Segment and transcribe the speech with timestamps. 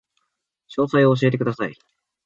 [0.75, 1.75] 詳細を教えてください